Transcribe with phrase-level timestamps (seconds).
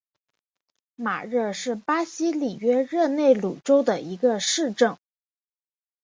[0.95, 4.97] 马热是巴西里约热内卢州的一个市镇。